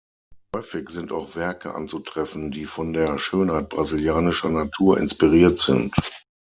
[0.55, 5.93] Häufig sind auch Werke anzutreffen, die von der Schönheit brasilianischer Natur inspiriert sind.